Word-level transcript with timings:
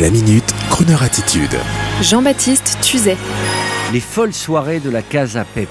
La 0.00 0.10
minute, 0.10 0.52
Kroneur 0.70 1.04
attitude. 1.04 1.56
Jean-Baptiste 2.02 2.78
Tuzet. 2.82 3.16
Les 3.92 4.00
folles 4.00 4.32
soirées 4.32 4.80
de 4.80 4.90
la 4.90 5.02
Casa 5.02 5.44
Pepe. 5.44 5.68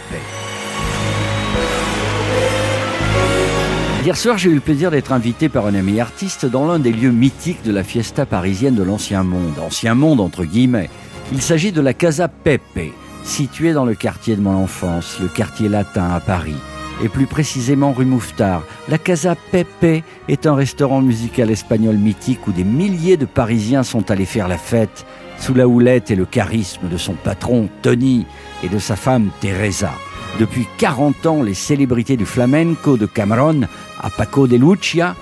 Hier 4.06 4.16
soir, 4.16 4.38
j'ai 4.38 4.50
eu 4.50 4.54
le 4.54 4.62
plaisir 4.62 4.92
d'être 4.92 5.12
invité 5.12 5.50
par 5.50 5.66
un 5.66 5.76
ami 5.76 6.00
artiste 6.00 6.46
dans 6.46 6.66
l'un 6.66 6.80
des 6.80 6.94
lieux 6.94 7.12
mythiques 7.12 7.64
de 7.66 7.74
la 7.74 7.84
fiesta 7.84 8.26
parisienne 8.26 8.76
de 8.76 8.84
l'Ancien 8.84 9.24
Monde. 9.24 9.60
Ancien 9.62 9.94
Monde, 9.94 10.22
entre 10.22 10.46
guillemets. 10.46 10.90
Il 11.34 11.42
s'agit 11.42 11.74
de 11.74 11.82
la 11.82 11.94
Casa 11.94 12.30
Pepe, 12.30 12.94
située 13.26 13.74
dans 13.74 13.84
le 13.84 13.94
quartier 13.94 14.38
de 14.38 14.42
mon 14.42 14.56
enfance, 14.56 15.18
le 15.20 15.28
quartier 15.28 15.68
latin 15.68 16.12
à 16.12 16.22
Paris 16.22 16.56
et 17.04 17.10
plus 17.10 17.28
précisément 17.28 17.92
rue 17.92 18.06
Mouffetard. 18.06 18.64
La 18.88 18.98
Casa 18.98 19.36
Pepe 19.36 20.04
est 20.30 20.48
un 20.48 20.56
restaurant 20.56 21.02
musical 21.02 21.52
espagnol 21.52 21.98
mythique 21.98 22.48
où 22.48 22.52
des 22.52 22.64
milliers 22.64 23.18
de 23.18 23.26
Parisiens 23.26 23.84
sont 23.84 24.10
allés 24.10 24.26
faire 24.26 24.48
la 24.48 24.58
fête 24.58 25.06
sous 25.38 25.54
la 25.54 25.68
houlette 25.68 26.10
et 26.10 26.16
le 26.16 26.26
charisme 26.26 26.88
de 26.88 26.98
son 26.98 27.14
patron 27.14 27.68
Tony 27.82 28.26
et 28.64 28.70
de 28.70 28.80
sa 28.80 28.96
femme 28.96 29.30
Teresa. 29.42 29.92
Depuis 30.40 30.66
40 30.78 31.26
ans, 31.26 31.44
les 31.44 31.54
célébrités 31.54 32.18
du 32.18 32.26
flamenco 32.26 32.98
de 32.98 33.06
Cameron 33.06 33.62
à 34.02 34.10
Paco 34.10 34.48
de 34.48 34.56
Lucia 34.56 35.16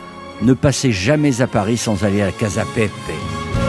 ne 0.44 0.54
passaient 0.54 0.92
jamais 0.92 1.42
à 1.42 1.48
Paris 1.48 1.78
sans 1.78 2.04
aller 2.04 2.22
à 2.22 2.28
la 2.28 2.32
Casa 2.32 2.64
Pepe. 2.76 2.92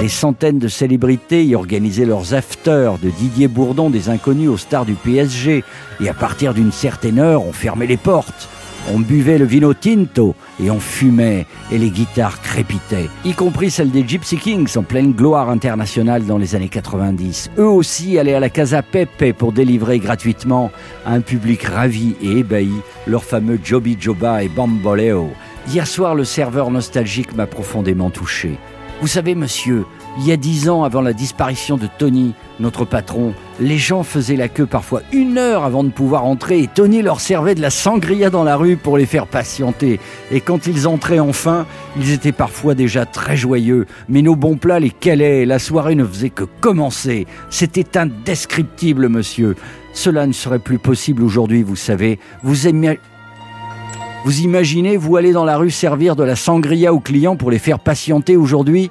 Des 0.02 0.09
centaines 0.09 0.59
de 0.59 0.66
célébrités 0.66 1.45
y 1.45 1.55
organisaient 1.55 2.05
leurs 2.05 2.34
afters, 2.34 2.98
de 2.98 3.09
Didier 3.09 3.47
Bourdon 3.47 3.88
des 3.88 4.09
inconnus 4.09 4.48
aux 4.48 4.56
stars 4.56 4.84
du 4.84 4.95
PSG. 4.95 5.62
Et 6.01 6.09
à 6.09 6.12
partir 6.12 6.55
d'une 6.55 6.73
certaine 6.73 7.20
heure, 7.20 7.47
on 7.47 7.52
fermait 7.52 7.87
les 7.87 7.97
portes. 7.97 8.48
On 8.92 8.98
buvait 8.98 9.38
le 9.38 9.45
vino 9.45 9.75
tinto 9.75 10.34
et 10.61 10.73
on 10.73 10.80
fumait 10.80 11.47
et 11.70 11.78
les 11.78 11.91
guitares 11.91 12.42
crépitaient, 12.42 13.09
y 13.25 13.33
compris 13.33 13.70
celles 13.70 13.92
des 13.92 14.03
Gypsy 14.05 14.39
Kings 14.39 14.77
en 14.77 14.83
pleine 14.83 15.12
gloire 15.12 15.48
internationale 15.50 16.27
dans 16.27 16.39
les 16.39 16.56
années 16.56 16.69
90. 16.69 17.53
Eux 17.59 17.69
aussi 17.69 18.19
allaient 18.19 18.34
à 18.34 18.41
la 18.41 18.50
Casa 18.50 18.83
Pepe 18.83 19.33
pour 19.39 19.53
délivrer 19.53 20.00
gratuitement 20.00 20.72
à 21.06 21.12
un 21.12 21.20
public 21.20 21.62
ravi 21.62 22.16
et 22.20 22.39
ébahi 22.39 22.72
leur 23.06 23.22
fameux 23.22 23.61
Joby 23.62 23.97
Joba 24.00 24.42
et 24.42 24.48
Bamboleo. 24.48 25.31
Hier 25.69 25.87
soir, 25.87 26.16
le 26.16 26.25
serveur 26.25 26.72
nostalgique 26.72 27.37
m'a 27.37 27.47
profondément 27.47 28.11
touché. 28.11 28.59
Vous 29.03 29.08
savez, 29.08 29.34
monsieur, 29.34 29.84
il 30.17 30.28
y 30.28 30.31
a 30.31 30.36
dix 30.36 30.69
ans, 30.69 30.84
avant 30.84 31.00
la 31.00 31.12
disparition 31.12 31.77
de 31.77 31.89
Tony, 31.98 32.34
notre 32.61 32.84
patron, 32.84 33.34
les 33.59 33.77
gens 33.77 34.05
faisaient 34.05 34.36
la 34.36 34.47
queue 34.47 34.64
parfois 34.64 35.03
une 35.12 35.39
heure 35.39 35.64
avant 35.64 35.83
de 35.83 35.89
pouvoir 35.89 36.25
entrer 36.25 36.61
et 36.61 36.69
Tony 36.69 37.03
leur 37.03 37.19
servait 37.19 37.56
de 37.56 37.61
la 37.61 37.70
sangria 37.70 38.31
dans 38.31 38.44
la 38.44 38.56
rue 38.56 38.77
pour 38.77 38.97
les 38.97 39.06
faire 39.06 39.27
patienter. 39.27 39.98
Et 40.31 40.41
quand 40.41 40.69
ils 40.69 40.86
entraient 40.86 41.19
enfin, 41.19 41.67
ils 41.97 42.12
étaient 42.12 42.31
parfois 42.31 42.77
déjà 42.77 43.05
très 43.05 43.36
joyeux. 43.36 43.86
Mais 44.09 44.22
nos 44.22 44.36
bons 44.36 44.56
plats 44.56 44.78
les 44.78 44.91
calaient 44.91 45.47
la 45.47 45.59
soirée 45.59 45.97
ne 45.97 46.05
faisait 46.05 46.31
que 46.31 46.44
commencer. 46.61 47.27
C'était 47.50 47.98
indescriptible, 47.98 49.09
monsieur. 49.09 49.56
Cela 49.94 50.28
ne 50.28 50.33
serait 50.33 50.61
plus 50.61 50.78
possible 50.78 51.25
aujourd'hui, 51.25 51.64
vous 51.64 51.75
savez. 51.75 52.20
Vous 52.44 52.69
aimez... 52.69 53.00
Vous 54.25 54.42
imaginez, 54.42 54.97
vous 54.97 55.17
allez 55.17 55.33
dans 55.33 55.45
la 55.45 55.56
rue 55.56 55.73
servir 55.73 56.15
de 56.15 56.23
la 56.23 56.37
sangria 56.37 56.95
aux 56.95 57.01
clients 57.01 57.34
pour 57.34 57.51
les 57.51 57.59
faire 57.59 57.81
patienter 57.81 58.37
aujourd'hui 58.37 58.89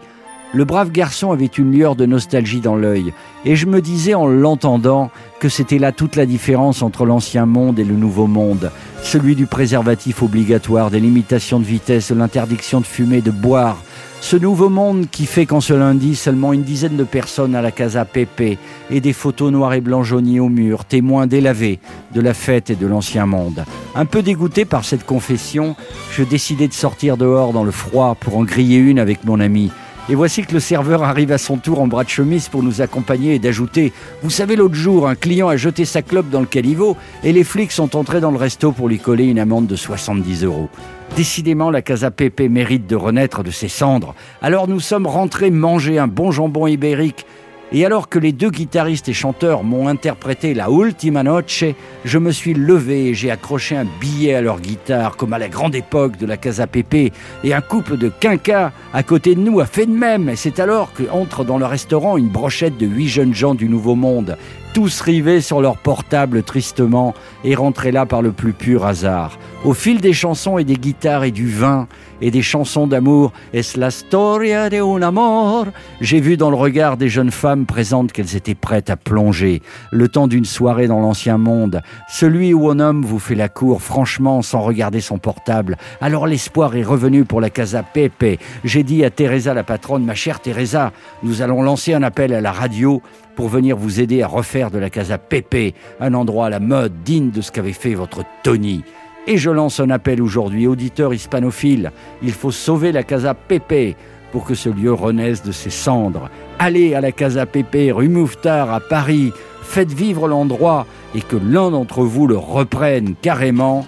Le 0.53 0.65
brave 0.65 0.91
garçon 0.91 1.31
avait 1.31 1.45
une 1.45 1.71
lueur 1.71 1.95
de 1.95 2.05
nostalgie 2.05 2.59
dans 2.59 2.75
l'œil, 2.75 3.13
et 3.45 3.55
je 3.55 3.65
me 3.65 3.79
disais 3.79 4.15
en 4.15 4.27
l'entendant 4.27 5.09
que 5.39 5.47
c'était 5.47 5.79
là 5.79 5.93
toute 5.93 6.17
la 6.17 6.25
différence 6.25 6.81
entre 6.81 7.05
l'ancien 7.05 7.45
monde 7.45 7.79
et 7.79 7.85
le 7.85 7.95
nouveau 7.95 8.27
monde, 8.27 8.69
celui 9.01 9.35
du 9.35 9.45
préservatif 9.45 10.21
obligatoire, 10.21 10.91
des 10.91 10.99
limitations 10.99 11.59
de 11.59 11.63
vitesse, 11.63 12.11
de 12.11 12.17
l'interdiction 12.17 12.81
de 12.81 12.85
fumer, 12.85 13.21
de 13.21 13.31
boire, 13.31 13.81
ce 14.19 14.35
nouveau 14.35 14.67
monde 14.67 15.07
qui 15.09 15.25
fait 15.25 15.45
qu'en 15.45 15.61
ce 15.61 15.73
lundi, 15.73 16.17
seulement 16.17 16.51
une 16.51 16.63
dizaine 16.63 16.97
de 16.97 17.05
personnes 17.05 17.55
à 17.55 17.61
la 17.61 17.71
Casa 17.71 18.03
Pepe 18.03 18.59
et 18.91 19.01
des 19.01 19.13
photos 19.13 19.51
noires 19.51 19.73
et 19.73 19.81
blancs 19.81 20.03
jaunies 20.03 20.41
au 20.41 20.49
mur, 20.49 20.83
témoins 20.83 21.27
délavés 21.27 21.79
de 22.13 22.19
la 22.19 22.33
fête 22.33 22.69
et 22.69 22.75
de 22.75 22.85
l'ancien 22.85 23.25
monde. 23.25 23.63
Un 23.95 24.05
peu 24.05 24.21
dégoûté 24.21 24.65
par 24.65 24.83
cette 24.83 25.05
confession, 25.05 25.77
je 26.11 26.23
décidai 26.23 26.67
de 26.67 26.73
sortir 26.73 27.15
dehors 27.15 27.53
dans 27.53 27.63
le 27.63 27.71
froid 27.71 28.15
pour 28.19 28.37
en 28.37 28.43
griller 28.43 28.77
une 28.77 28.99
avec 28.99 29.23
mon 29.23 29.39
ami. 29.39 29.71
Et 30.09 30.15
voici 30.15 30.41
que 30.43 30.53
le 30.53 30.59
serveur 30.59 31.03
arrive 31.03 31.31
à 31.31 31.37
son 31.37 31.57
tour 31.57 31.79
en 31.79 31.87
bras 31.87 32.03
de 32.03 32.09
chemise 32.09 32.49
pour 32.49 32.63
nous 32.63 32.81
accompagner 32.81 33.35
et 33.35 33.39
d'ajouter 33.39 33.93
Vous 34.23 34.31
savez, 34.31 34.55
l'autre 34.55 34.75
jour, 34.75 35.07
un 35.07 35.15
client 35.15 35.47
a 35.47 35.57
jeté 35.57 35.85
sa 35.85 36.01
clope 36.01 36.29
dans 36.29 36.39
le 36.39 36.47
caniveau 36.47 36.97
et 37.23 37.31
les 37.31 37.43
flics 37.43 37.71
sont 37.71 37.95
entrés 37.95 38.19
dans 38.19 38.31
le 38.31 38.37
resto 38.37 38.71
pour 38.71 38.89
lui 38.89 38.99
coller 38.99 39.25
une 39.25 39.39
amende 39.39 39.67
de 39.67 39.75
70 39.75 40.43
euros. 40.43 40.69
Décidément, 41.15 41.69
la 41.69 41.81
Casa 41.81 42.09
Pepe 42.09 42.41
mérite 42.49 42.87
de 42.87 42.95
renaître 42.95 43.43
de 43.43 43.51
ses 43.51 43.67
cendres. 43.67 44.15
Alors 44.41 44.67
nous 44.67 44.79
sommes 44.79 45.05
rentrés 45.05 45.51
manger 45.51 45.99
un 45.99 46.07
bon 46.07 46.31
jambon 46.31 46.67
ibérique 46.67 47.25
et 47.71 47.85
alors 47.85 48.09
que 48.09 48.19
les 48.19 48.31
deux 48.33 48.49
guitaristes 48.49 49.07
et 49.07 49.13
chanteurs 49.13 49.63
m'ont 49.63 49.87
interprété 49.87 50.53
la 50.53 50.67
Ultima 50.69 51.23
Noche, 51.23 51.63
je 52.03 52.17
me 52.17 52.31
suis 52.31 52.53
levé 52.53 53.07
et 53.07 53.13
j'ai 53.13 53.31
accroché 53.31 53.77
un 53.77 53.85
billet 53.99 54.35
à 54.35 54.41
leur 54.41 54.59
guitare, 54.59 55.15
comme 55.15 55.33
à 55.33 55.39
la 55.39 55.47
grande 55.47 55.75
époque 55.75 56.17
de 56.17 56.25
la 56.25 56.37
Casa 56.37 56.67
Pepe, 56.67 57.13
et 57.43 57.53
un 57.53 57.61
couple 57.61 57.97
de 57.97 58.09
quinquas 58.09 58.71
à 58.93 59.03
côté 59.03 59.35
de 59.35 59.39
nous 59.39 59.61
a 59.61 59.65
fait 59.65 59.85
de 59.85 59.91
même. 59.91 60.29
Et 60.29 60.35
c'est 60.35 60.59
alors 60.59 60.93
que 60.93 61.03
entre 61.11 61.45
dans 61.45 61.57
le 61.57 61.65
restaurant 61.65 62.17
une 62.17 62.27
brochette 62.27 62.77
de 62.77 62.85
huit 62.85 63.07
jeunes 63.07 63.33
gens 63.33 63.55
du 63.55 63.69
Nouveau 63.69 63.95
Monde, 63.95 64.37
tous 64.73 65.01
rivés 65.01 65.41
sur 65.41 65.61
leur 65.61 65.77
portable 65.77 66.43
tristement, 66.43 67.13
et 67.43 67.55
rentrés 67.55 67.91
là 67.91 68.05
par 68.05 68.21
le 68.21 68.31
plus 68.31 68.53
pur 68.53 68.85
hasard. 68.85 69.37
Au 69.63 69.73
fil 69.73 70.01
des 70.01 70.13
chansons 70.13 70.57
et 70.57 70.63
des 70.63 70.75
guitares 70.75 71.23
et 71.23 71.31
du 71.31 71.47
vin, 71.47 71.87
et 72.21 72.31
des 72.31 72.41
chansons 72.41 72.87
d'amour, 72.87 73.31
Es 73.53 73.61
la 73.75 73.91
storia 73.91 74.69
de 74.69 74.81
un 74.81 75.01
amor, 75.01 75.67
j'ai 75.99 76.19
vu 76.19 76.37
dans 76.37 76.49
le 76.49 76.55
regard 76.55 76.97
des 76.97 77.09
jeunes 77.09 77.31
femmes 77.31 77.65
présentes 77.65 78.11
qu'elles 78.11 78.35
étaient 78.35 78.55
prêtes 78.55 78.89
à 78.89 78.95
plonger, 78.95 79.61
le 79.91 80.07
temps 80.07 80.27
d'une 80.27 80.45
soirée 80.45 80.87
dans 80.87 80.99
l'ancien 80.99 81.37
monde, 81.37 81.81
celui 82.07 82.53
où 82.53 82.69
un 82.69 82.79
homme 82.79 83.03
vous 83.03 83.19
fait 83.19 83.35
la 83.35 83.49
cour 83.49 83.81
franchement 83.81 84.41
sans 84.41 84.61
regarder 84.61 85.01
son 85.01 85.17
portable. 85.17 85.77
Alors 85.99 86.27
l'espoir 86.27 86.75
est 86.75 86.83
revenu 86.83 87.25
pour 87.25 87.41
la 87.41 87.49
Casa 87.49 87.83
Pepe. 87.83 88.39
J'ai 88.63 88.83
dit 88.83 89.03
à 89.03 89.09
Teresa 89.09 89.53
la 89.53 89.63
patronne, 89.63 90.05
ma 90.05 90.15
chère 90.15 90.39
Teresa, 90.39 90.91
nous 91.23 91.41
allons 91.41 91.61
lancer 91.61 91.93
un 91.93 92.03
appel 92.03 92.33
à 92.33 92.41
la 92.41 92.51
radio 92.51 93.01
pour 93.35 93.49
venir 93.49 93.77
vous 93.77 93.99
aider 93.99 94.21
à 94.21 94.27
refaire 94.27 94.60
de 94.69 94.77
la 94.77 94.89
Casa 94.89 95.17
Pepe 95.17 95.73
un 95.99 96.13
endroit 96.13 96.47
à 96.47 96.49
la 96.49 96.59
mode 96.59 97.03
digne 97.03 97.31
de 97.31 97.41
ce 97.41 97.51
qu'avait 97.51 97.73
fait 97.73 97.95
votre 97.95 98.23
Tony. 98.43 98.83
Et 99.27 99.37
je 99.37 99.49
lance 99.49 99.79
un 99.79 99.89
appel 99.89 100.21
aujourd'hui, 100.21 100.67
auditeurs 100.67 101.13
hispanophiles. 101.13 101.91
Il 102.21 102.33
faut 102.33 102.51
sauver 102.51 102.91
la 102.91 103.03
Casa 103.03 103.33
Pepe 103.33 103.95
pour 104.31 104.45
que 104.45 104.55
ce 104.55 104.69
lieu 104.69 104.93
renaisse 104.93 105.43
de 105.43 105.51
ses 105.51 105.69
cendres. 105.69 106.29
Allez 106.59 106.93
à 106.93 107.01
la 107.01 107.11
Casa 107.11 107.45
Pepe, 107.45 107.91
rue 107.93 108.09
Mouffetard, 108.09 108.71
à 108.71 108.79
Paris. 108.79 109.31
Faites 109.63 109.91
vivre 109.91 110.27
l'endroit 110.27 110.85
et 111.15 111.21
que 111.21 111.37
l'un 111.37 111.71
d'entre 111.71 112.03
vous 112.03 112.27
le 112.27 112.37
reprenne 112.37 113.15
carrément 113.21 113.85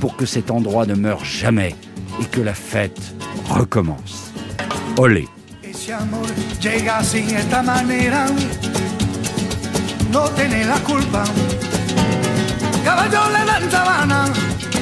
pour 0.00 0.16
que 0.16 0.26
cet 0.26 0.50
endroit 0.50 0.86
ne 0.86 0.94
meure 0.94 1.24
jamais 1.24 1.74
et 2.20 2.24
que 2.26 2.40
la 2.40 2.54
fête 2.54 3.14
recommence. 3.48 4.32
Olé. 4.96 5.26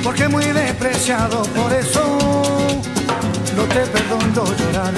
Porque 0.02 0.28
muy 0.28 0.44
despreciado, 0.44 1.42
por 1.42 1.72
eso 1.72 2.18
no 3.56 3.62
te 3.64 3.80
perdono 3.86 4.44
llorar. 4.56 4.92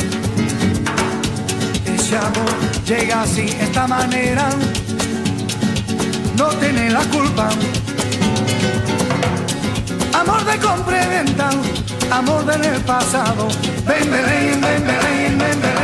Ese 1.86 2.16
amor 2.16 2.84
llega 2.86 3.22
así, 3.22 3.46
esta 3.60 3.86
manera, 3.86 4.48
no 6.36 6.48
tiene 6.48 6.90
la 6.90 7.00
culpa. 7.04 7.48
Amor 10.14 10.44
de 10.44 10.58
compra 10.58 11.06
venta, 11.06 11.50
amor 12.10 12.44
del 12.46 12.80
pasado. 12.80 13.48
Ven, 13.86 14.10
ven, 14.10 14.24
ven, 14.26 14.60
ven, 14.60 14.86
ven, 14.86 15.38
ven, 15.38 15.60
ven, 15.60 15.83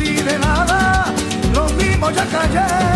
y 0.00 0.22
de 0.22 0.38
nada, 0.38 1.12
los 1.52 1.72
mismos 1.74 2.12
ya 2.14 2.24
cayeron. 2.26 2.95